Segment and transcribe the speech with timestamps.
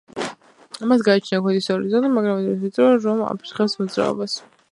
[0.91, 4.39] მას გააჩნია ქვეითის ორი ზოლი, მაგრამ იმდენად ვიწროა რომ აფერხებს მოძრაობას.